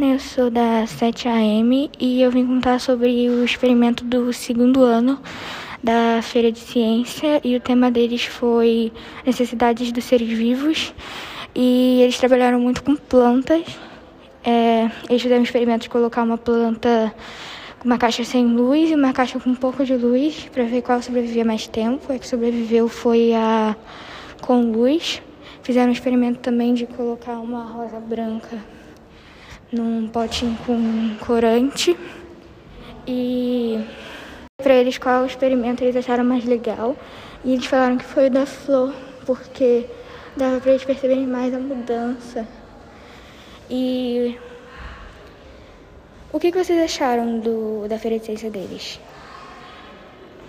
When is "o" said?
3.28-3.44, 7.54-7.60, 38.28-38.30, 46.32-46.38